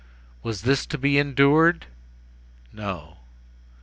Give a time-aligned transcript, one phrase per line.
[0.41, 1.85] Was this to be endured?
[2.73, 3.17] No.